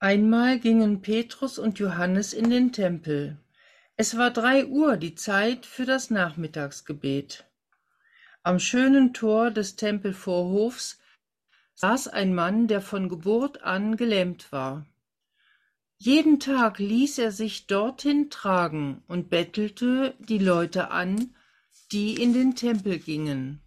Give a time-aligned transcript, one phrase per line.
[0.00, 3.36] Einmal gingen Petrus und Johannes in den Tempel.
[3.96, 7.46] Es war drei Uhr, die Zeit für das Nachmittagsgebet.
[8.44, 11.00] Am schönen Tor des Tempelvorhofs
[11.74, 14.86] saß ein Mann, der von Geburt an gelähmt war.
[15.96, 21.34] Jeden Tag ließ er sich dorthin tragen und bettelte die Leute an,
[21.90, 23.62] die in den Tempel gingen.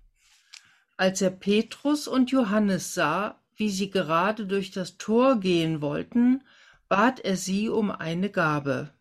[0.95, 6.43] Als er Petrus und Johannes sah, wie sie gerade durch das Tor gehen wollten,
[6.89, 8.91] bat er sie um eine Gabe.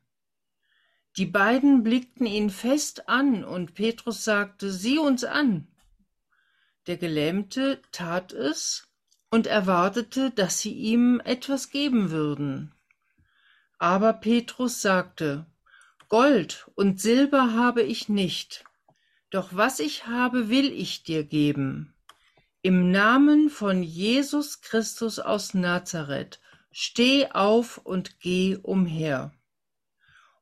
[1.17, 5.67] Die beiden blickten ihn fest an, und Petrus sagte, Sieh uns an.
[6.87, 8.87] Der Gelähmte tat es
[9.31, 12.75] und erwartete, dass sie ihm etwas geben würden.
[13.79, 15.47] Aber Petrus sagte,
[16.11, 18.67] Gold und Silber habe ich nicht,
[19.31, 21.95] doch was ich habe, will ich dir geben.
[22.63, 29.33] Im Namen von Jesus Christus aus Nazareth, steh auf und geh umher.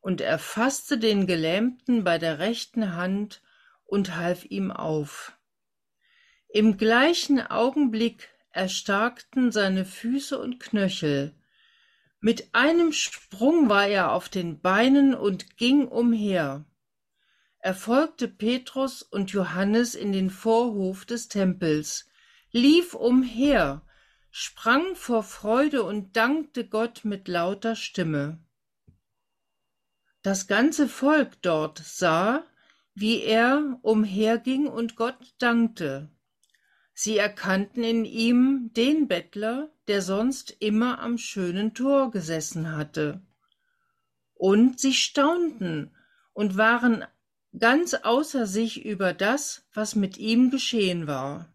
[0.00, 3.40] Und er fasste den Gelähmten bei der rechten Hand
[3.84, 5.38] und half ihm auf.
[6.48, 11.36] Im gleichen Augenblick erstarkten seine Füße und Knöchel.
[12.18, 16.64] Mit einem Sprung war er auf den Beinen und ging umher.
[17.60, 22.07] Er folgte Petrus und Johannes in den Vorhof des Tempels,
[22.52, 23.82] lief umher,
[24.30, 28.38] sprang vor Freude und dankte Gott mit lauter Stimme.
[30.22, 32.44] Das ganze Volk dort sah,
[32.94, 36.10] wie er umherging und Gott dankte.
[36.92, 43.22] Sie erkannten in ihm den Bettler, der sonst immer am schönen Tor gesessen hatte.
[44.34, 45.94] Und sie staunten
[46.32, 47.04] und waren
[47.56, 51.52] ganz außer sich über das, was mit ihm geschehen war.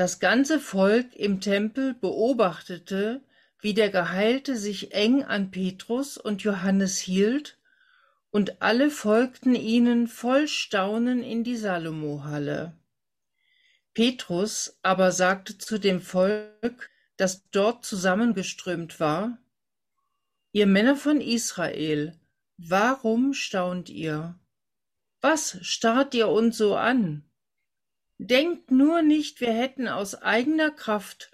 [0.00, 3.20] Das ganze Volk im Tempel beobachtete,
[3.60, 7.58] wie der Geheilte sich eng an Petrus und Johannes hielt,
[8.30, 12.72] und alle folgten ihnen voll Staunen in die Salomohalle.
[13.92, 16.88] Petrus aber sagte zu dem Volk,
[17.18, 19.36] das dort zusammengeströmt war,
[20.52, 22.18] Ihr Männer von Israel,
[22.56, 24.34] warum staunt ihr?
[25.20, 27.29] Was starrt ihr uns so an?
[28.22, 31.30] Denkt nur nicht, wir hätten aus eigener Kraft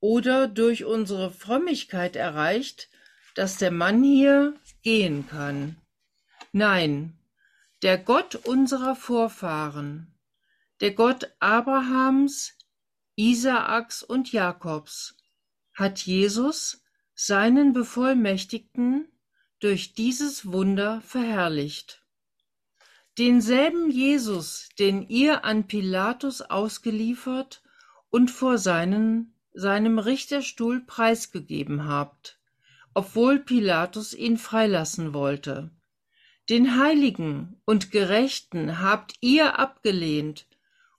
[0.00, 2.88] oder durch unsere Frömmigkeit erreicht,
[3.36, 5.76] dass der Mann hier gehen kann.
[6.50, 7.16] Nein,
[7.82, 10.18] der Gott unserer Vorfahren,
[10.80, 12.58] der Gott Abrahams,
[13.14, 15.16] Isaaks und Jakobs,
[15.74, 16.82] hat Jesus,
[17.14, 19.06] seinen Bevollmächtigten,
[19.60, 22.04] durch dieses Wunder verherrlicht.
[23.18, 27.62] Denselben Jesus, den ihr an Pilatus ausgeliefert
[28.10, 32.38] und vor seinen, seinem Richterstuhl preisgegeben habt,
[32.92, 35.70] obwohl Pilatus ihn freilassen wollte.
[36.50, 40.46] Den Heiligen und Gerechten habt ihr abgelehnt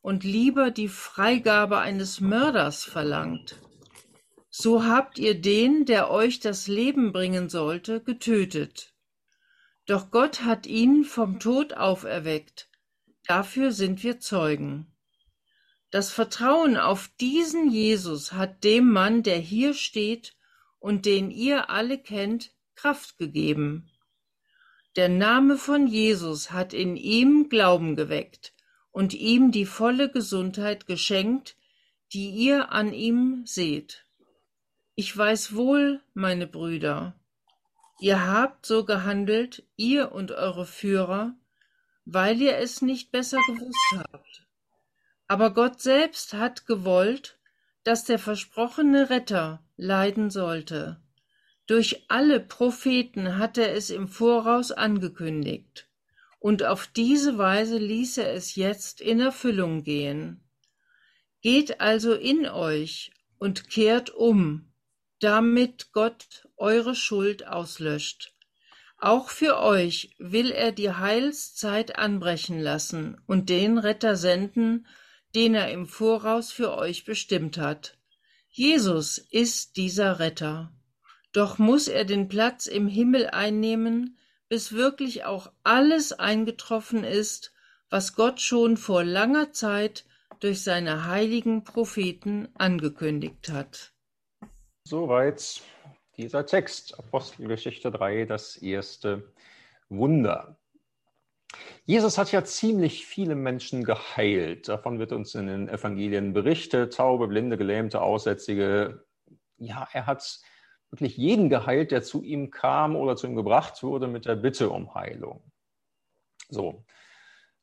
[0.02, 3.58] und lieber die Freigabe eines Mörders verlangt.
[4.50, 8.94] So habt ihr den, der euch das Leben bringen sollte, getötet.
[9.88, 12.70] Doch Gott hat ihn vom Tod auferweckt.
[13.26, 14.94] Dafür sind wir Zeugen.
[15.92, 20.36] Das Vertrauen auf diesen Jesus hat dem Mann, der hier steht
[20.80, 23.90] und den ihr alle kennt, Kraft gegeben.
[24.98, 28.54] Der Name von Jesus hat in ihm Glauben geweckt
[28.92, 31.56] und ihm die volle Gesundheit geschenkt,
[32.12, 34.06] die ihr an ihm seht.
[34.96, 37.18] Ich weiß wohl, meine Brüder,
[38.00, 41.36] Ihr habt so gehandelt, ihr und eure Führer,
[42.06, 44.44] weil ihr es nicht besser gewusst habt.
[45.28, 47.38] Aber Gott selbst hat gewollt,
[47.84, 51.02] dass der versprochene Retter leiden sollte.
[51.66, 55.90] Durch alle Propheten hat er es im Voraus angekündigt,
[56.40, 60.44] und auf diese Weise ließ er es jetzt in Erfüllung gehen.
[61.42, 64.72] Geht also in euch und kehrt um,
[65.20, 68.34] damit Gott eure Schuld auslöscht.
[69.00, 74.88] Auch für euch will er die Heilszeit anbrechen lassen und den Retter senden,
[75.36, 77.98] den er im Voraus für euch bestimmt hat.
[78.50, 80.72] Jesus ist dieser Retter.
[81.32, 84.18] Doch muss er den Platz im Himmel einnehmen,
[84.50, 87.54] bis wirklich auch alles eingetroffen ist,
[87.90, 90.06] was Gott schon vor langer Zeit
[90.40, 93.94] durch seine heiligen Propheten angekündigt hat.
[94.84, 95.62] Soweit
[96.18, 99.32] dieser Text, Apostelgeschichte 3, das erste
[99.90, 100.58] Wunder.
[101.86, 104.68] Jesus hat ja ziemlich viele Menschen geheilt.
[104.68, 106.96] Davon wird uns in den Evangelien berichtet.
[106.96, 109.06] Taube, Blinde, Gelähmte, Aussätzige,
[109.58, 110.42] ja, er hat
[110.90, 114.70] wirklich jeden geheilt, der zu ihm kam oder zu ihm gebracht wurde mit der Bitte
[114.70, 115.44] um Heilung.
[116.50, 116.84] So,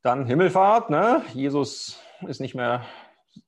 [0.03, 1.23] dann Himmelfahrt, ne?
[1.35, 2.87] Jesus ist nicht mehr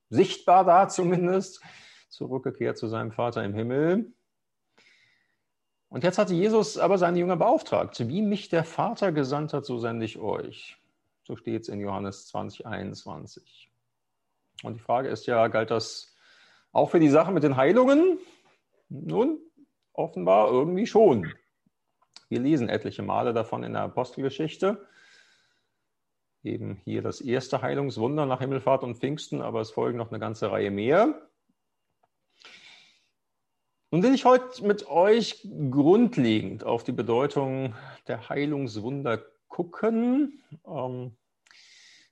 [0.09, 1.61] sichtbar da zumindest,
[2.09, 4.13] zurückgekehrt zu seinem Vater im Himmel.
[5.89, 8.07] Und jetzt hatte Jesus aber seine Jünger beauftragt.
[8.07, 10.77] Wie mich der Vater gesandt hat, so sende ich euch.
[11.23, 13.69] So steht es in Johannes 20, 21.
[14.63, 16.15] Und die Frage ist ja, galt das
[16.71, 18.19] auch für die Sache mit den Heilungen?
[18.89, 19.39] Nun,
[19.93, 21.33] offenbar irgendwie schon.
[22.29, 24.85] Wir lesen etliche Male davon in der Apostelgeschichte.
[26.43, 30.51] Eben hier das erste Heilungswunder nach Himmelfahrt und Pfingsten, aber es folgen noch eine ganze
[30.51, 31.27] Reihe mehr.
[33.89, 37.73] Nun will ich heute mit euch grundlegend auf die Bedeutung
[38.09, 40.43] der Heilungswunder gucken.
[40.67, 41.15] Ähm,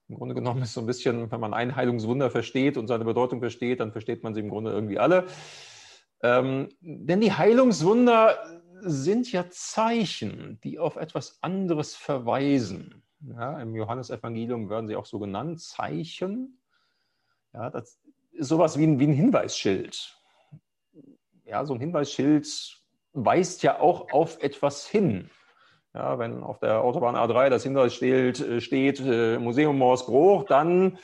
[0.08, 3.42] Im Grunde genommen ist so ein bisschen, wenn man ein Heilungswunder versteht und seine Bedeutung
[3.42, 5.26] versteht, dann versteht man sie im Grunde irgendwie alle.
[6.24, 8.38] Ähm, denn die Heilungswunder
[8.80, 13.04] sind ja Zeichen, die auf etwas anderes verweisen.
[13.20, 16.62] Ja, Im Johannesevangelium werden sie auch so genannt, Zeichen.
[17.54, 18.00] Ja, das
[18.32, 20.16] ist sowas wie ein, wie ein Hinweisschild
[21.46, 22.48] ja, so ein Hinweisschild
[23.14, 25.30] weist ja auch auf etwas hin.
[25.94, 30.98] Ja, wenn auf der Autobahn A3 das Hinweisschild äh, steht, äh, Museum Morsbruch, dann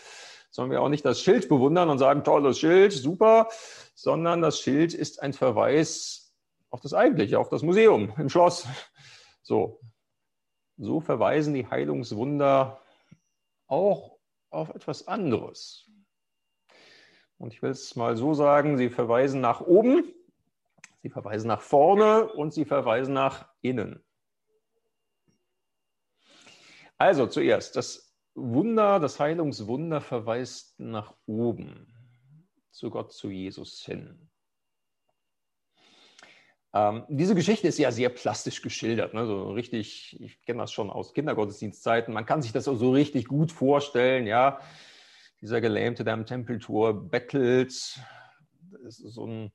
[0.49, 3.47] sollen wir auch nicht das Schild bewundern und sagen, tolles Schild, super,
[3.95, 6.33] sondern das Schild ist ein Verweis
[6.69, 8.67] auf das Eigentliche, auf das Museum im Schloss.
[9.43, 9.79] So,
[10.77, 12.81] so verweisen die Heilungswunder
[13.67, 14.17] auch
[14.49, 15.89] auf etwas anderes.
[17.37, 20.13] Und ich will es mal so sagen, sie verweisen nach oben
[21.01, 24.03] Sie verweisen nach vorne und sie verweisen nach innen.
[26.97, 31.91] Also zuerst, das Wunder, das Heilungswunder verweist nach oben,
[32.69, 34.29] zu Gott, zu Jesus hin.
[36.73, 39.25] Ähm, diese Geschichte ist ja sehr plastisch geschildert, ne?
[39.25, 43.51] so richtig, ich kenne das schon aus Kindergottesdienstzeiten, man kann sich das so richtig gut
[43.51, 44.59] vorstellen, ja,
[45.41, 47.71] dieser Gelähmte, der am Tempeltor bettelt,
[48.83, 49.51] das ist so ein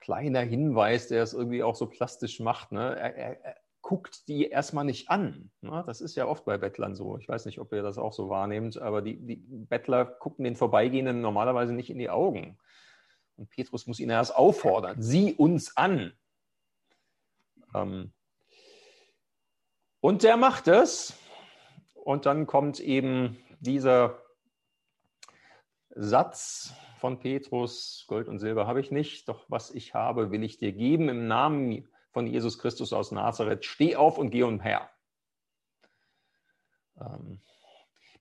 [0.00, 2.72] kleiner Hinweis, der es irgendwie auch so plastisch macht.
[2.72, 2.96] Ne?
[2.96, 5.52] Er, er, er, guckt die erstmal nicht an.
[5.60, 5.84] Ne?
[5.86, 7.18] Das ist ja oft bei Bettlern so.
[7.18, 10.56] Ich weiß nicht, ob ihr das auch so wahrnehmt, aber die, die Bettler gucken den
[10.56, 12.58] Vorbeigehenden normalerweise nicht in die Augen.
[13.36, 16.12] Und Petrus muss ihn erst auffordern, sieh uns an.
[17.74, 18.12] Ähm
[20.00, 21.16] und der macht es.
[21.94, 24.20] Und dann kommt eben dieser
[25.90, 30.58] Satz, von Petrus, Gold und Silber habe ich nicht, doch was ich habe, will ich
[30.58, 33.64] dir geben im Namen von Jesus Christus aus Nazareth.
[33.64, 34.90] Steh auf und geh umher.
[36.98, 37.40] Ähm,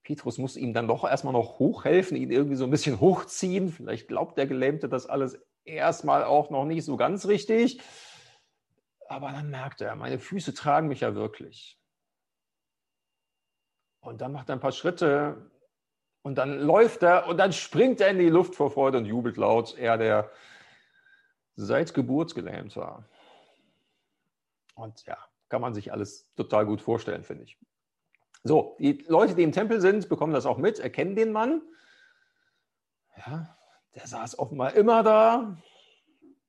[0.04, 3.72] Petrus muss ihm dann doch erstmal noch hochhelfen, ihn irgendwie so ein bisschen hochziehen.
[3.72, 7.82] Vielleicht glaubt der Gelähmte das alles erstmal auch noch nicht so ganz richtig.
[9.08, 11.80] Aber dann merkt er, meine Füße tragen mich ja wirklich.
[14.00, 15.50] Und dann macht er ein paar Schritte
[16.26, 19.38] und dann läuft er und dann springt er in die Luft vor Freude und jubelt
[19.38, 19.78] laut.
[19.78, 20.32] Er, der
[21.56, 23.08] seit Geburt gelähmt war.
[24.74, 25.20] Und ja,
[25.50, 27.60] kann man sich alles total gut vorstellen, finde ich.
[28.44, 31.62] So, die Leute, die im Tempel sind, bekommen das auch mit, erkennen den Mann.
[33.18, 33.56] Ja,
[33.94, 35.56] der saß offenbar immer da.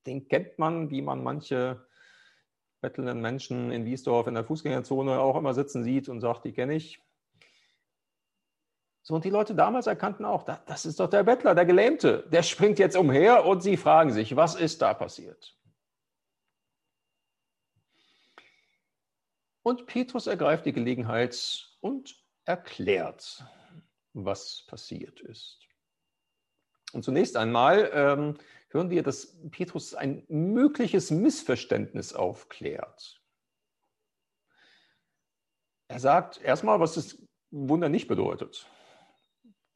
[0.06, 1.87] Den kennt man, wie man manche
[2.81, 6.76] bettelnden Menschen in Wiesdorf in der Fußgängerzone auch immer sitzen sieht und sagt, die kenne
[6.76, 7.06] ich.
[9.07, 12.29] So, und die Leute damals erkannten auch, das ist doch der Bettler, der Gelähmte.
[12.33, 15.57] Der springt jetzt umher und sie fragen sich, was ist da passiert?
[19.63, 23.45] Und Petrus ergreift die Gelegenheit und erklärt,
[24.13, 25.61] was passiert ist.
[26.93, 28.39] Und zunächst einmal ähm,
[28.71, 33.23] hören wir, dass Petrus ein mögliches Missverständnis aufklärt.
[35.87, 37.23] Er sagt erstmal, was das
[37.53, 38.69] Wunder nicht bedeutet.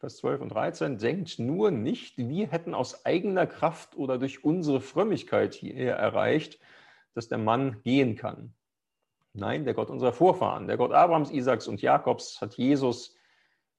[0.00, 4.80] Vers 12 und 13, denkt nur nicht, wir hätten aus eigener Kraft oder durch unsere
[4.80, 6.58] Frömmigkeit hier erreicht,
[7.12, 8.54] dass der Mann gehen kann.
[9.34, 13.14] Nein, der Gott unserer Vorfahren, der Gott Abrahams, Isaaks und Jakobs hat Jesus,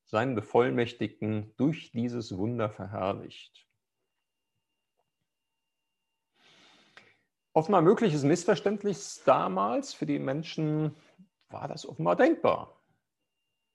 [0.06, 3.66] seinen Bevollmächtigten, durch dieses Wunder verherrlicht.
[7.52, 10.96] Offenbar mögliches Missverständnis damals für die Menschen
[11.50, 12.81] war das offenbar denkbar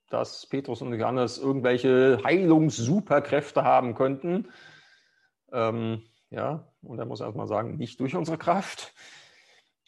[0.08, 4.48] dass Petrus und Johannes irgendwelche Heilungssuperkräfte haben könnten.
[5.52, 8.94] Ähm, ja, und er muss erstmal sagen, nicht durch unsere Kraft.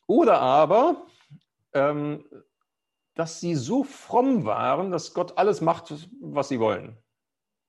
[0.06, 1.06] Oder aber,
[1.72, 2.24] ähm,
[3.14, 6.96] dass sie so fromm waren, dass Gott alles macht, was sie wollen.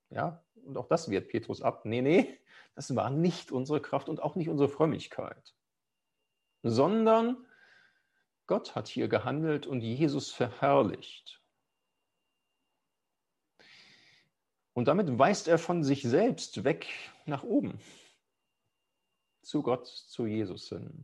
[0.09, 1.85] Ja, und auch das wehrt Petrus ab.
[1.85, 2.39] Nee, nee,
[2.75, 5.55] Das war nicht unsere Kraft und auch nicht unsere Frömmigkeit,
[6.63, 7.37] sondern
[8.47, 11.38] Gott hat hier gehandelt und Jesus verherrlicht.
[14.79, 16.87] Und damit weist er von sich selbst weg
[17.25, 17.81] nach oben,
[19.41, 21.03] zu Gott, zu Jesus hin.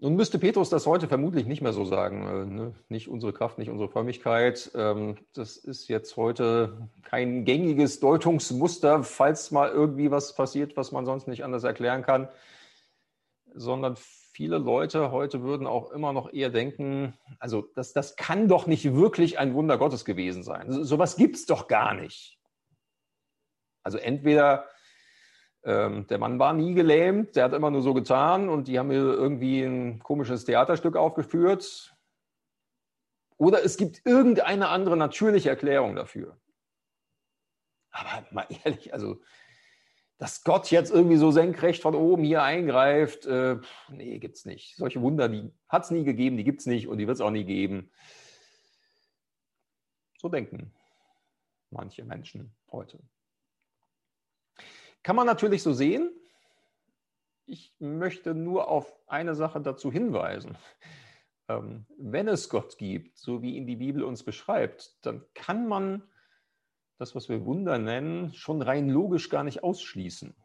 [0.00, 2.26] Nun müsste Petrus das heute vermutlich nicht mehr so sagen.
[2.26, 2.74] Äh, ne?
[2.90, 4.70] Nicht unsere Kraft, nicht unsere Frömmigkeit.
[4.74, 11.06] Ähm, das ist jetzt heute kein gängiges Deutungsmuster, falls mal irgendwie was passiert, was man
[11.06, 12.28] sonst nicht anders erklären kann.
[13.54, 13.96] Sondern
[14.32, 18.94] viele Leute heute würden auch immer noch eher denken, also das, das kann doch nicht
[18.94, 20.70] wirklich ein Wunder Gottes gewesen sein.
[20.70, 22.38] So, sowas gibt es doch gar nicht.
[23.82, 24.68] Also entweder
[25.62, 28.88] ähm, der Mann war nie gelähmt, der hat immer nur so getan und die haben
[28.88, 31.94] mir irgendwie ein komisches Theaterstück aufgeführt.
[33.36, 36.38] Oder es gibt irgendeine andere natürliche Erklärung dafür.
[37.90, 39.20] Aber mal ehrlich, also,
[40.20, 43.56] dass Gott jetzt irgendwie so senkrecht von oben hier eingreift, äh,
[43.88, 44.76] nee, gibt's nicht.
[44.76, 47.22] Solche Wunder, die hat es nie gegeben, die gibt es nicht und die wird es
[47.22, 47.90] auch nie geben.
[50.18, 50.74] So denken
[51.70, 52.98] manche Menschen heute.
[55.02, 56.10] Kann man natürlich so sehen.
[57.46, 60.58] Ich möchte nur auf eine Sache dazu hinweisen.
[61.48, 66.02] Ähm, wenn es Gott gibt, so wie ihn die Bibel uns beschreibt, dann kann man
[67.00, 70.36] das, was wir Wunder nennen, schon rein logisch gar nicht ausschließen.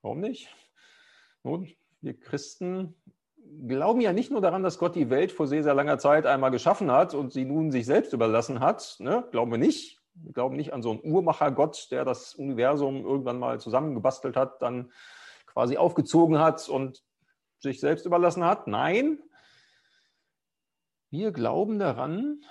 [0.00, 0.48] Warum nicht?
[1.42, 1.68] Nun,
[2.00, 2.94] wir Christen
[3.66, 6.52] glauben ja nicht nur daran, dass Gott die Welt vor sehr, sehr langer Zeit einmal
[6.52, 8.94] geschaffen hat und sie nun sich selbst überlassen hat.
[9.00, 9.26] Ne?
[9.32, 9.98] Glauben wir nicht.
[10.14, 14.92] Wir glauben nicht an so einen Uhrmacher-Gott, der das Universum irgendwann mal zusammengebastelt hat, dann
[15.46, 17.02] quasi aufgezogen hat und
[17.58, 18.68] sich selbst überlassen hat.
[18.68, 19.18] Nein,
[21.10, 22.44] wir glauben daran,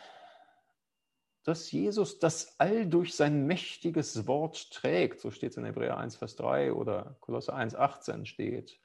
[1.48, 5.22] dass Jesus das All durch sein mächtiges Wort trägt.
[5.22, 8.82] So steht es in Hebräer 1, Vers 3 oder Kolosse 1, 18 steht.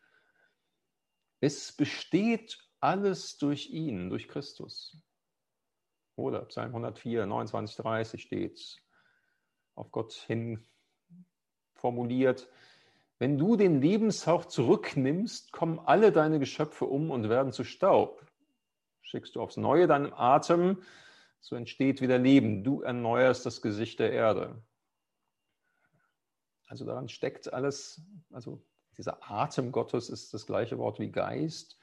[1.41, 4.97] Es besteht alles durch ihn, durch Christus.
[6.15, 8.81] Oder Psalm 104, 29, 30 steht
[9.75, 10.65] auf Gott hin
[11.75, 12.49] formuliert.
[13.19, 18.25] Wenn du den Lebenshauch zurücknimmst, kommen alle deine Geschöpfe um und werden zu Staub.
[19.01, 20.81] Schickst du aufs Neue deinen Atem,
[21.43, 22.65] so entsteht wieder Leben.
[22.65, 24.63] Du erneuerst das Gesicht der Erde.
[26.67, 28.65] Also daran steckt alles, also
[28.97, 31.79] dieser Atem Gottes ist das gleiche Wort wie Geist.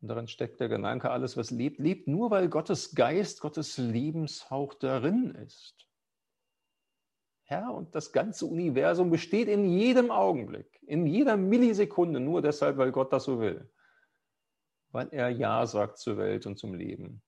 [0.00, 4.74] Und darin steckt der Gedanke, alles, was lebt, lebt nur, weil Gottes Geist, Gottes Lebenshauch
[4.74, 5.88] darin ist.
[7.50, 12.92] Ja, und das ganze Universum besteht in jedem Augenblick, in jeder Millisekunde, nur deshalb, weil
[12.92, 13.70] Gott das so will.
[14.90, 17.22] Weil er Ja sagt zur Welt und zum Leben.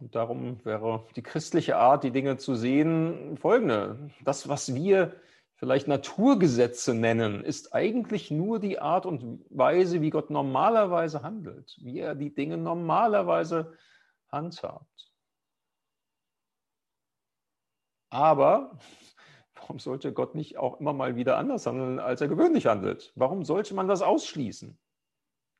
[0.00, 4.10] Und darum wäre die christliche Art, die Dinge zu sehen, folgende.
[4.24, 5.16] Das, was wir
[5.56, 11.98] vielleicht Naturgesetze nennen, ist eigentlich nur die Art und Weise, wie Gott normalerweise handelt, wie
[11.98, 13.76] er die Dinge normalerweise
[14.30, 15.12] handhabt.
[18.10, 18.78] Aber
[19.56, 23.12] warum sollte Gott nicht auch immer mal wieder anders handeln, als er gewöhnlich handelt?
[23.16, 24.78] Warum sollte man das ausschließen?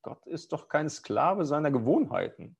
[0.02, 2.57] Gott ist doch kein Sklave seiner Gewohnheiten.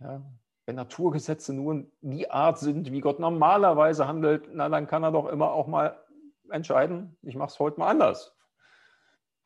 [0.00, 0.22] Ja,
[0.66, 5.26] wenn Naturgesetze nur die Art sind, wie Gott normalerweise handelt, na, dann kann er doch
[5.26, 6.04] immer auch mal
[6.50, 8.36] entscheiden, ich mache es heute mal anders.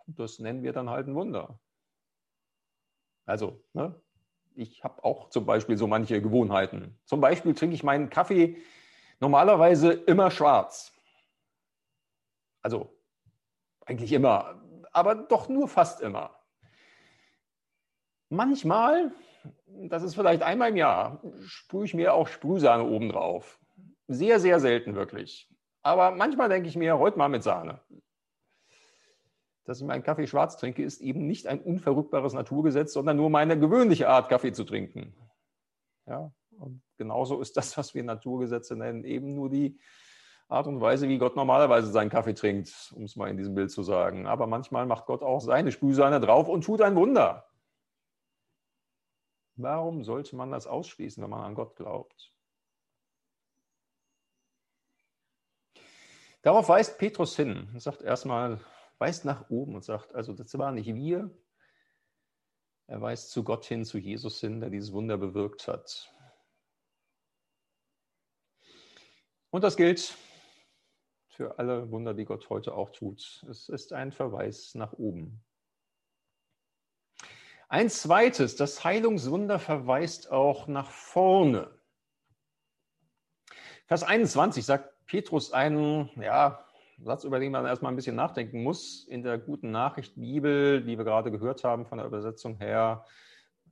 [0.06, 1.60] Das nennen wir dann halt ein Wunder.
[3.26, 4.00] Also, ne,
[4.54, 6.98] ich habe auch zum Beispiel so manche Gewohnheiten.
[7.04, 8.56] Zum Beispiel trinke ich meinen Kaffee
[9.20, 10.92] normalerweise immer schwarz.
[12.62, 12.98] Also
[13.86, 14.60] eigentlich immer,
[14.92, 16.34] aber doch nur fast immer.
[18.28, 19.12] Manchmal
[19.66, 23.58] das ist vielleicht einmal im Jahr, sprühe ich mir auch Sprühsahne obendrauf.
[24.08, 25.48] Sehr, sehr selten wirklich.
[25.82, 27.80] Aber manchmal denke ich mir, heute mal mit Sahne.
[29.64, 33.58] Dass ich meinen Kaffee schwarz trinke, ist eben nicht ein unverrückbares Naturgesetz, sondern nur meine
[33.58, 35.14] gewöhnliche Art, Kaffee zu trinken.
[36.06, 39.78] Ja, und genauso ist das, was wir Naturgesetze nennen, eben nur die
[40.48, 43.70] Art und Weise, wie Gott normalerweise seinen Kaffee trinkt, um es mal in diesem Bild
[43.70, 44.26] zu sagen.
[44.26, 47.49] Aber manchmal macht Gott auch seine Sprühsahne drauf und tut ein Wunder.
[49.62, 52.32] Warum sollte man das ausschließen, wenn man an Gott glaubt?
[56.42, 58.60] Darauf weist Petrus hin und sagt erstmal,
[58.98, 61.30] weist nach oben und sagt, also das waren nicht wir.
[62.86, 66.12] Er weist zu Gott hin, zu Jesus hin, der dieses Wunder bewirkt hat.
[69.50, 70.16] Und das gilt
[71.28, 73.44] für alle Wunder, die Gott heute auch tut.
[73.48, 75.44] Es ist ein Verweis nach oben.
[77.72, 81.70] Ein zweites, das Heilungswunder verweist auch nach vorne.
[83.86, 86.66] Vers 21 sagt Petrus einen ja,
[86.98, 89.04] Satz, über den man erstmal ein bisschen nachdenken muss.
[89.04, 93.04] In der guten Nachricht Bibel, die wir gerade gehört haben von der Übersetzung her,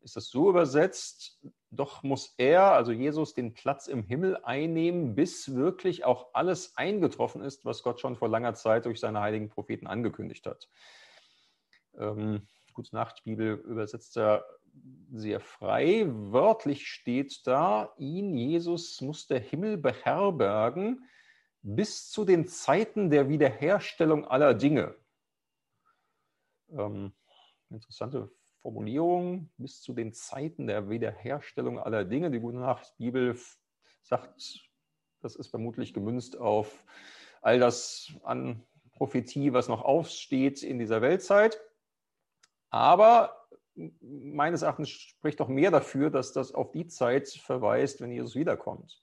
[0.00, 1.40] ist das so übersetzt,
[1.72, 7.42] doch muss er, also Jesus, den Platz im Himmel einnehmen, bis wirklich auch alles eingetroffen
[7.42, 10.68] ist, was Gott schon vor langer Zeit durch seine heiligen Propheten angekündigt hat.
[11.98, 12.46] Ähm,
[12.78, 14.46] Gute Nacht Bibel übersetzt er
[15.10, 16.04] sehr frei.
[16.06, 21.04] Wörtlich steht da, ihn, Jesus, muss der Himmel beherbergen
[21.62, 24.94] bis zu den Zeiten der Wiederherstellung aller Dinge.
[26.70, 27.12] Ähm,
[27.68, 28.30] interessante
[28.62, 32.30] Formulierung, bis zu den Zeiten der Wiederherstellung aller Dinge.
[32.30, 33.36] Die Gute Nacht Bibel
[34.02, 34.68] sagt,
[35.20, 36.84] das ist vermutlich gemünzt auf
[37.42, 41.60] all das an Prophetie, was noch aufsteht in dieser Weltzeit.
[42.70, 43.48] Aber
[44.00, 49.02] meines Erachtens spricht doch mehr dafür, dass das auf die Zeit verweist, wenn Jesus wiederkommt.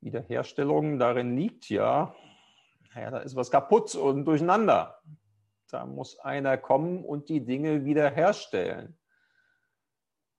[0.00, 2.14] Wiederherstellung, darin liegt ja,
[2.94, 5.02] naja, da ist was kaputt und durcheinander.
[5.70, 8.98] Da muss einer kommen und die Dinge wiederherstellen.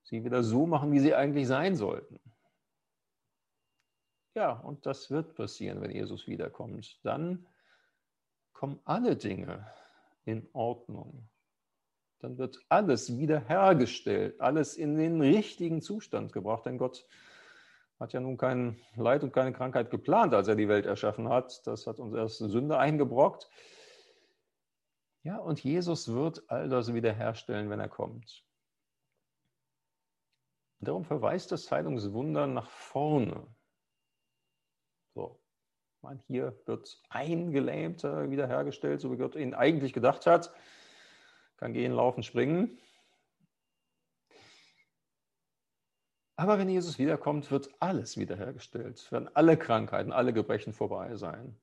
[0.04, 2.20] Sie wieder so machen, wie sie eigentlich sein sollten.
[4.34, 7.00] Ja, und das wird passieren, wenn Jesus wiederkommt.
[7.04, 7.46] Dann
[8.54, 9.72] kommen alle Dinge
[10.26, 11.30] in Ordnung.
[12.20, 17.06] Dann wird alles wiederhergestellt, alles in den richtigen Zustand gebracht, denn Gott
[18.00, 21.66] hat ja nun kein Leid und keine Krankheit geplant, als er die Welt erschaffen hat.
[21.68, 23.50] Das hat uns erst Sünde eingebrockt.
[25.24, 28.46] Ja, und Jesus wird all das wiederherstellen, wenn er kommt.
[30.80, 33.46] Darum verweist das Heilungswunder nach vorne.
[35.14, 35.42] So,
[36.02, 40.54] man, hier wird ein Gelähmter wiederhergestellt, so wie Gott ihn eigentlich gedacht hat.
[41.60, 42.80] Kann gehen, laufen, springen.
[46.38, 51.60] Aber wenn Jesus wiederkommt, wird alles wiederhergestellt, werden alle Krankheiten, alle Gebrechen vorbei sein.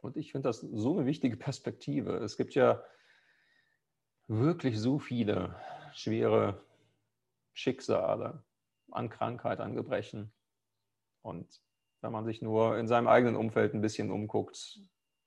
[0.00, 2.18] Und ich finde das so eine wichtige Perspektive.
[2.18, 2.84] Es gibt ja
[4.28, 5.56] wirklich so viele
[5.92, 6.64] schwere
[7.52, 8.44] Schicksale
[8.92, 10.32] an Krankheit, an Gebrechen.
[11.22, 11.60] Und
[12.00, 14.78] wenn man sich nur in seinem eigenen Umfeld ein bisschen umguckt,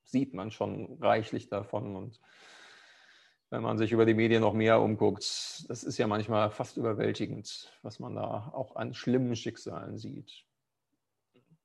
[0.05, 1.97] sieht man schon reichlich davon.
[1.97, 2.21] Und
[3.49, 5.23] wenn man sich über die Medien noch mehr umguckt,
[5.69, 10.45] das ist ja manchmal fast überwältigend, was man da auch an schlimmen Schicksalen sieht.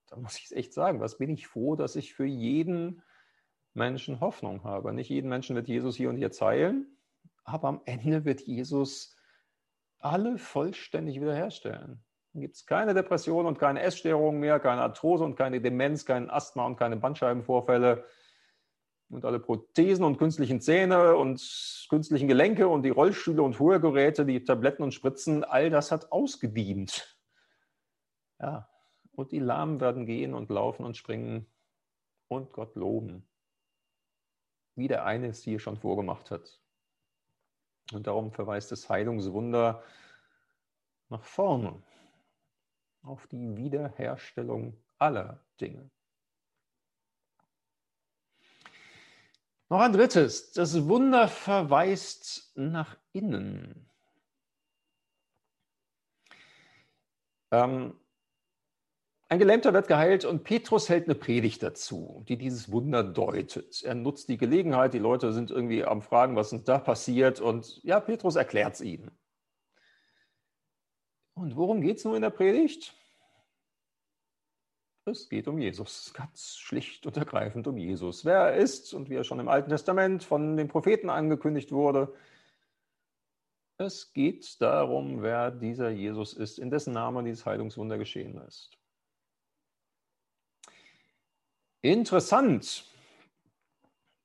[0.08, 3.02] Da muss ich es echt sagen, was bin ich froh, dass ich für jeden
[3.74, 4.92] Menschen Hoffnung habe.
[4.92, 6.98] Nicht jeden Menschen wird Jesus hier und jetzt heilen,
[7.44, 9.16] aber am Ende wird Jesus
[9.98, 12.04] alle vollständig wiederherstellen.
[12.32, 16.30] Dann gibt es keine Depression und keine Essstörungen mehr, keine Arthrose und keine Demenz, kein
[16.30, 18.04] Asthma und keine Bandscheibenvorfälle
[19.12, 24.42] und alle Prothesen und künstlichen Zähne und künstlichen Gelenke und die Rollstühle und Hörgeräte, die
[24.42, 27.18] Tabletten und Spritzen, all das hat ausgedient.
[28.40, 28.68] Ja,
[29.12, 31.46] und die Lahmen werden gehen und laufen und springen
[32.28, 33.28] und Gott loben,
[34.76, 36.58] wie der eine es hier schon vorgemacht hat.
[37.92, 39.82] Und darum verweist das Heilungswunder
[41.10, 41.82] nach vorne
[43.02, 45.90] auf die Wiederherstellung aller Dinge.
[49.72, 50.52] Noch ein drittes.
[50.52, 53.88] Das Wunder verweist nach innen.
[57.50, 57.98] Ähm,
[59.30, 63.82] ein Gelähmter wird geheilt und Petrus hält eine Predigt dazu, die dieses Wunder deutet.
[63.82, 67.82] Er nutzt die Gelegenheit, die Leute sind irgendwie am Fragen, was ist da passiert und
[67.82, 69.10] ja, Petrus erklärt es ihnen.
[71.32, 72.94] Und worum geht es nun in der Predigt?
[75.04, 78.24] Es geht um Jesus, ganz schlicht und ergreifend um Jesus.
[78.24, 82.14] Wer er ist und wie er schon im Alten Testament von den Propheten angekündigt wurde.
[83.78, 88.78] Es geht darum, wer dieser Jesus ist, in dessen Namen dieses Heilungswunder geschehen ist.
[91.80, 92.84] Interessant.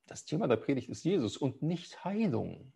[0.06, 2.72] Das Thema der Predigt ist Jesus und nicht Heilung.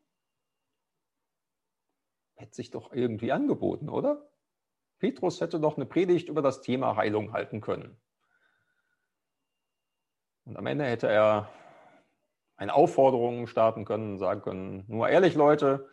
[2.33, 4.27] Hätte sich doch irgendwie angeboten, oder?
[5.01, 7.97] Petrus hätte doch eine Predigt über das Thema Heilung halten können.
[10.45, 11.49] Und am Ende hätte er
[12.55, 15.89] eine Aufforderung starten können, sagen können, nur ehrlich Leute,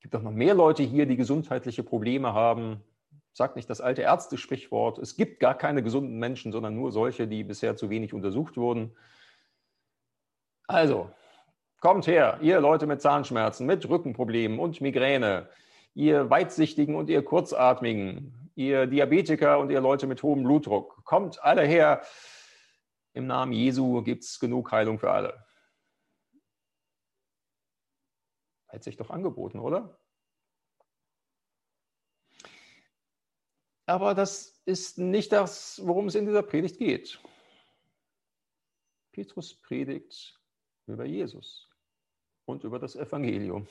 [0.00, 2.84] gibt doch noch mehr Leute hier, die gesundheitliche Probleme haben.
[3.32, 7.44] Sagt nicht das alte Ärzte-Sprichwort, es gibt gar keine gesunden Menschen, sondern nur solche, die
[7.44, 8.94] bisher zu wenig untersucht wurden.
[10.66, 11.10] Also,
[11.80, 15.48] kommt her, ihr Leute mit Zahnschmerzen, mit Rückenproblemen und Migräne,
[15.94, 21.62] ihr Weitsichtigen und ihr Kurzatmigen, ihr Diabetiker und ihr Leute mit hohem Blutdruck, kommt alle
[21.62, 22.04] her.
[23.14, 25.46] Im Namen Jesu gibt es genug Heilung für alle.
[28.68, 29.98] Hätte sich doch angeboten, oder?
[33.86, 37.18] Aber das ist nicht das, worum es in dieser Predigt geht.
[39.10, 40.38] Petrus predigt
[40.86, 41.68] über Jesus
[42.44, 43.66] und über das Evangelium,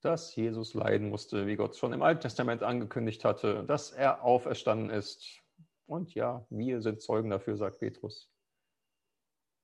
[0.00, 4.90] dass Jesus leiden musste, wie Gott schon im Alten Testament angekündigt hatte, dass er auferstanden
[4.90, 5.40] ist.
[5.86, 8.30] Und ja, wir sind Zeugen dafür, sagt Petrus.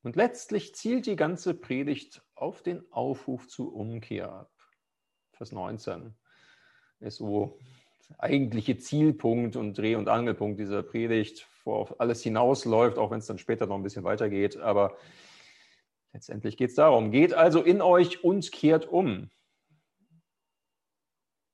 [0.03, 4.53] Und letztlich zielt die ganze Predigt auf den Aufruf zur Umkehr ab.
[5.33, 6.14] Vers 19
[7.01, 7.59] ist so
[8.09, 13.27] der eigentliche Zielpunkt und Dreh- und Angelpunkt dieser Predigt, worauf alles hinausläuft, auch wenn es
[13.27, 14.57] dann später noch ein bisschen weitergeht.
[14.57, 14.97] Aber
[16.12, 19.31] letztendlich geht es darum, geht also in euch und kehrt um.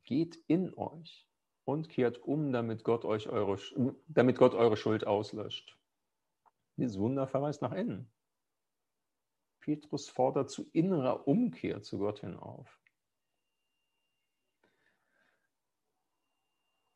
[0.09, 1.29] Geht in euch
[1.65, 3.59] und kehrt um, damit Gott, euch eure,
[4.07, 5.77] damit Gott eure Schuld auslöscht.
[6.79, 8.11] Dieses Wunder verweist nach innen.
[9.61, 12.81] Petrus fordert zu innerer Umkehr zu Gott hin auf.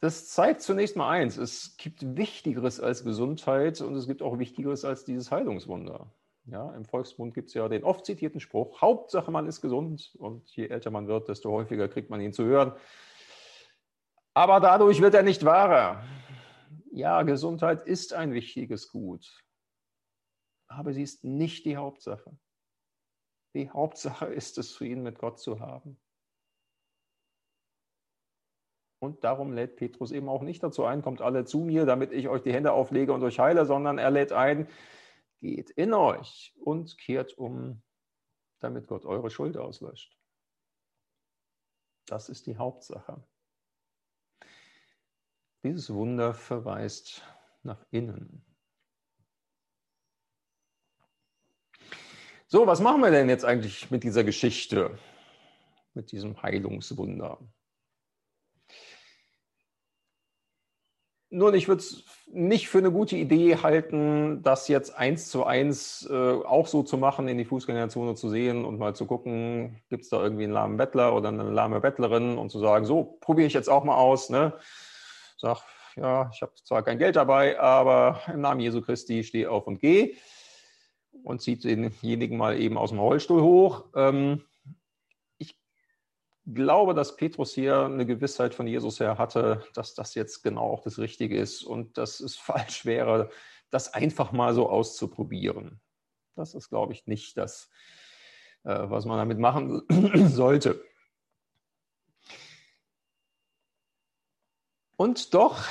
[0.01, 4.87] Das zeigt zunächst mal eins, es gibt Wichtigeres als Gesundheit und es gibt auch Wichtigeres
[4.87, 6.11] als dieses Heilungswunder.
[6.47, 10.49] Ja, Im Volksmund gibt es ja den oft zitierten Spruch, Hauptsache man ist gesund und
[10.57, 12.73] je älter man wird, desto häufiger kriegt man ihn zu hören.
[14.35, 16.03] Aber dadurch wird er nicht wahrer.
[16.91, 19.45] Ja, Gesundheit ist ein wichtiges Gut,
[20.67, 22.37] aber sie ist nicht die Hauptsache.
[23.55, 26.01] Die Hauptsache ist es, Frieden mit Gott zu haben.
[28.99, 32.29] Und darum lädt Petrus eben auch nicht dazu ein, kommt alle zu mir, damit ich
[32.29, 34.69] euch die Hände auflege und euch heile, sondern er lädt ein,
[35.43, 37.83] geht in euch und kehrt um,
[38.61, 40.17] damit Gott eure Schuld auslöscht.
[42.07, 43.23] Das ist die Hauptsache.
[45.65, 47.23] Dieses Wunder verweist
[47.65, 48.47] nach innen.
[52.47, 54.97] So, was machen wir denn jetzt eigentlich mit dieser Geschichte,
[55.95, 57.41] mit diesem Heilungswunder?
[61.35, 66.07] Nun, ich würde es nicht für eine gute Idee halten, das jetzt eins zu eins
[66.11, 70.03] äh, auch so zu machen, in die Fußgängerzone zu sehen und mal zu gucken, gibt
[70.05, 73.47] es da irgendwie einen lahmen Bettler oder eine lahme Bettlerin und zu sagen, so, probiere
[73.47, 74.29] ich jetzt auch mal aus.
[74.29, 74.53] Ne?
[75.39, 75.63] Sag,
[75.97, 79.81] ja, ich habe zwar kein Geld dabei, aber im Namen Jesu Christi stehe auf und
[79.81, 80.17] gehe
[81.25, 83.87] und zieht denjenigen mal eben aus dem Rollstuhl hoch.
[83.97, 84.43] Ähm,
[86.47, 90.83] glaube, dass Petrus hier eine Gewissheit von Jesus her hatte, dass das jetzt genau auch
[90.83, 93.31] das Richtige ist und dass es falsch wäre,
[93.71, 95.81] das einfach mal so auszuprobieren.
[96.35, 97.71] Das ist, glaube ich, nicht das,
[98.65, 99.83] äh, was man damit machen
[100.29, 100.85] sollte.
[104.97, 105.65] Und doch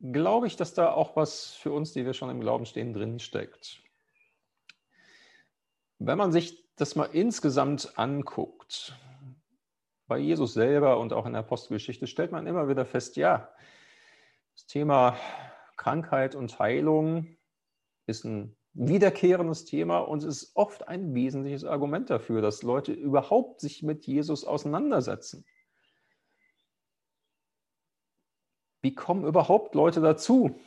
[0.00, 3.18] glaube ich, dass da auch was für uns, die wir schon im Glauben stehen, drin
[3.18, 3.82] steckt.
[5.98, 8.96] Wenn man sich das mal insgesamt anguckt,
[10.10, 13.48] bei Jesus selber und auch in der Apostelgeschichte, stellt man immer wieder fest, ja,
[14.54, 15.16] das Thema
[15.76, 17.36] Krankheit und Heilung
[18.06, 23.60] ist ein wiederkehrendes Thema und es ist oft ein wesentliches Argument dafür, dass Leute überhaupt
[23.60, 25.46] sich mit Jesus auseinandersetzen.
[28.82, 30.58] Wie kommen überhaupt Leute dazu,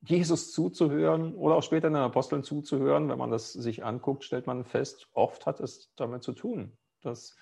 [0.00, 4.64] Jesus zuzuhören oder auch später den Aposteln zuzuhören, wenn man das sich anguckt, stellt man
[4.64, 7.36] fest, oft hat es damit zu tun, dass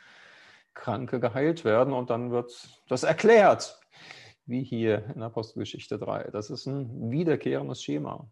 [0.74, 3.80] Kranke geheilt werden und dann wird das erklärt,
[4.46, 6.30] wie hier in Apostelgeschichte 3.
[6.32, 8.30] Das ist ein wiederkehrendes Schema.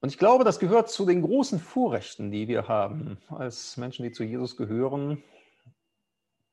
[0.00, 4.12] Und ich glaube, das gehört zu den großen Vorrechten, die wir haben als Menschen, die
[4.12, 5.22] zu Jesus gehören,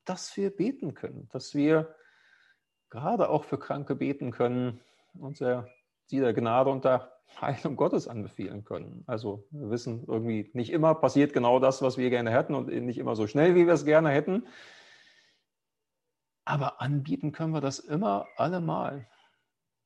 [0.06, 1.94] dass wir beten können, dass wir
[2.90, 4.80] gerade auch für Kranke beten können
[5.14, 5.42] und
[6.12, 9.04] der, sie der Gnade und der Heilung Gottes anbefehlen können.
[9.08, 12.98] Also wir wissen irgendwie, nicht immer passiert genau das, was wir gerne hätten und nicht
[12.98, 14.48] immer so schnell, wie wir es gerne hätten.
[16.44, 19.08] Aber anbieten können wir das immer, allemal,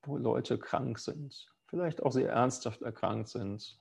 [0.03, 3.79] wo Leute krank sind, vielleicht auch sehr ernsthaft erkrankt sind.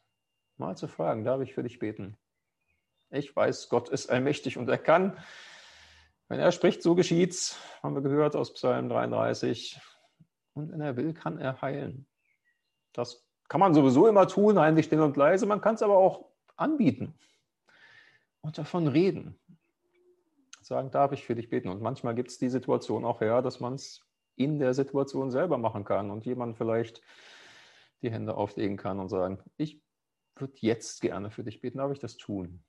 [0.56, 2.16] Mal zu fragen, darf ich für dich beten?
[3.10, 5.16] Ich weiß, Gott ist allmächtig und er kann.
[6.28, 9.80] Wenn er spricht, so geschieht's, haben wir gehört aus Psalm 33.
[10.54, 12.06] Und wenn er will, kann er heilen.
[12.94, 15.44] Das kann man sowieso immer tun, heimlich still und leise.
[15.44, 17.14] Man kann es aber auch anbieten
[18.40, 19.38] und davon reden.
[20.62, 21.68] Sagen, darf ich für dich beten?
[21.68, 24.00] Und manchmal gibt es die Situation auch her, dass man es
[24.36, 27.02] in der Situation selber machen kann und jemand vielleicht
[28.00, 29.82] die Hände auflegen kann und sagen, ich
[30.36, 32.64] würde jetzt gerne für dich beten, darf ich das tun?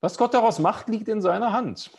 [0.00, 1.90] Was Gott daraus macht, liegt in seiner Hand.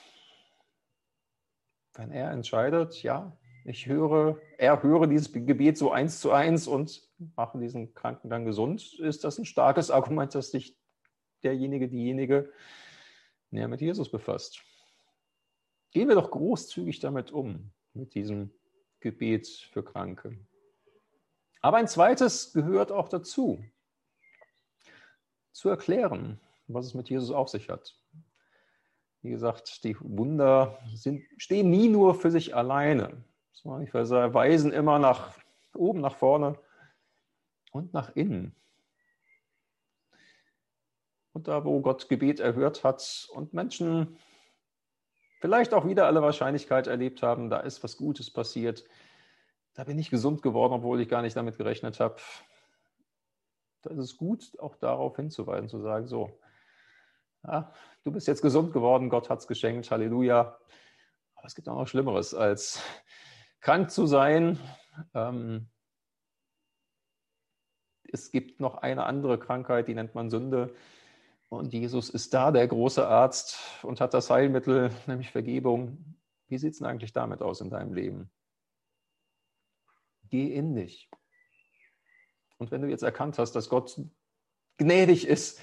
[1.94, 7.08] Wenn er entscheidet, ja, ich höre, er höre dieses Gebet so eins zu eins und
[7.36, 10.78] mache diesen Kranken dann gesund, ist das ein starkes Argument, dass sich
[11.44, 12.52] derjenige, diejenige
[13.50, 14.64] näher mit Jesus befasst.
[15.92, 18.52] Gehen wir doch großzügig damit um, mit diesem
[19.00, 20.38] Gebet für Kranke.
[21.62, 23.64] Aber ein zweites gehört auch dazu,
[25.52, 27.98] zu erklären, was es mit Jesus auf sich hat.
[29.22, 33.24] Wie gesagt, die Wunder sind, stehen nie nur für sich alleine.
[33.64, 35.38] Die verweisen immer nach
[35.76, 36.58] oben, nach vorne
[37.72, 38.56] und nach innen.
[41.34, 44.18] Und da, wo Gott Gebet erhört hat und Menschen
[45.40, 48.84] vielleicht auch wieder alle Wahrscheinlichkeit erlebt haben, da ist was Gutes passiert,
[49.74, 52.18] da bin ich gesund geworden, obwohl ich gar nicht damit gerechnet habe.
[53.82, 56.38] Da ist es gut, auch darauf hinzuweisen, zu sagen, so,
[57.44, 60.60] ja, du bist jetzt gesund geworden, Gott hat es geschenkt, Halleluja.
[61.36, 62.84] Aber es gibt auch noch Schlimmeres, als
[63.62, 64.60] krank zu sein.
[65.14, 65.70] Ähm,
[68.12, 70.76] es gibt noch eine andere Krankheit, die nennt man Sünde.
[71.50, 76.18] Und Jesus ist da, der große Arzt, und hat das Heilmittel, nämlich Vergebung.
[76.48, 78.32] Wie sieht es denn eigentlich damit aus in deinem Leben?
[80.30, 81.10] Geh in dich.
[82.58, 84.00] Und wenn du jetzt erkannt hast, dass Gott
[84.78, 85.62] gnädig ist,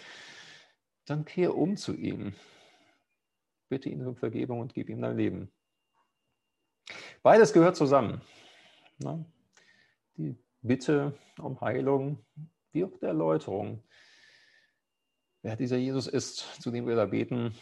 [1.04, 2.34] dann kehr um zu ihm.
[3.68, 5.52] Bitte ihn um Vergebung und gib ihm dein Leben.
[7.22, 8.20] Beides gehört zusammen.
[10.16, 12.24] Die Bitte um Heilung,
[12.72, 13.84] wie auch der Erläuterung,
[15.42, 17.54] wer dieser Jesus ist, zu dem wir da beten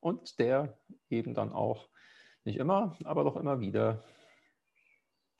[0.00, 1.88] und der eben dann auch
[2.44, 4.04] nicht immer, aber doch immer wieder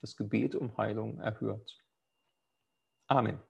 [0.01, 1.79] das Gebet um Heilung erhört.
[3.07, 3.41] Amen.